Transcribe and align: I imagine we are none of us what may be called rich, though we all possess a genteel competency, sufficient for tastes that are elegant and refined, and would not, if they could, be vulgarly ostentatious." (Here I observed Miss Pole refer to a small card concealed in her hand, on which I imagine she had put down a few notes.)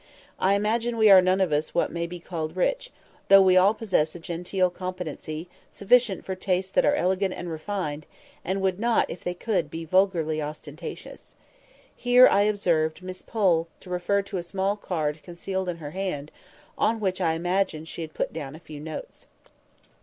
I 0.39 0.55
imagine 0.55 0.97
we 0.97 1.11
are 1.11 1.21
none 1.21 1.39
of 1.39 1.51
us 1.51 1.75
what 1.75 1.91
may 1.91 2.07
be 2.07 2.19
called 2.19 2.57
rich, 2.57 2.89
though 3.27 3.43
we 3.43 3.55
all 3.55 3.75
possess 3.75 4.15
a 4.15 4.19
genteel 4.19 4.71
competency, 4.71 5.47
sufficient 5.71 6.25
for 6.25 6.33
tastes 6.33 6.71
that 6.71 6.85
are 6.87 6.95
elegant 6.95 7.35
and 7.35 7.51
refined, 7.51 8.07
and 8.43 8.61
would 8.63 8.79
not, 8.79 9.11
if 9.11 9.23
they 9.23 9.35
could, 9.35 9.69
be 9.69 9.85
vulgarly 9.85 10.41
ostentatious." 10.41 11.35
(Here 11.95 12.27
I 12.27 12.41
observed 12.41 13.03
Miss 13.03 13.21
Pole 13.21 13.67
refer 13.85 14.23
to 14.23 14.37
a 14.37 14.41
small 14.41 14.75
card 14.75 15.21
concealed 15.21 15.69
in 15.69 15.77
her 15.77 15.91
hand, 15.91 16.31
on 16.79 16.99
which 16.99 17.21
I 17.21 17.33
imagine 17.33 17.85
she 17.85 18.01
had 18.01 18.15
put 18.15 18.33
down 18.33 18.55
a 18.55 18.59
few 18.59 18.79
notes.) 18.79 19.27